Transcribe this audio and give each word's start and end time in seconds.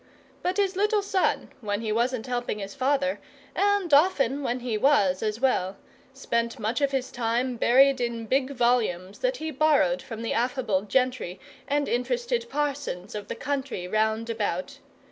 But 0.41 0.57
his 0.57 0.75
little 0.75 1.03
son, 1.03 1.51
when 1.61 1.81
he 1.81 1.91
wasn't 1.91 2.25
helping 2.25 2.57
his 2.57 2.73
father, 2.73 3.19
and 3.55 3.93
often 3.93 4.41
when 4.41 4.61
he 4.61 4.75
was 4.75 5.21
as 5.21 5.39
well, 5.39 5.77
spent 6.11 6.57
much 6.57 6.81
of 6.81 6.89
his 6.89 7.11
time 7.11 7.55
buried 7.55 8.01
in 8.01 8.25
big 8.25 8.49
volumes 8.49 9.19
that 9.19 9.37
he 9.37 9.51
borrowed 9.51 10.01
from 10.01 10.23
the 10.23 10.33
affable 10.33 10.81
gentry 10.81 11.39
and 11.67 11.87
interested 11.87 12.49
parsons 12.49 13.13
of 13.13 13.27
the 13.27 13.35
country 13.35 13.87
round 13.87 14.27
about. 14.31 14.79